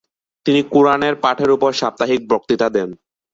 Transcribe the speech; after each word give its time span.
তিনি 0.45 0.61
কুরআনের 0.63 1.15
পাঠের 1.15 1.49
উপর 1.51 1.71
সাপ্তাহিক 1.73 2.21
বক্তৃতা 2.29 2.67
দেন। 2.69 2.89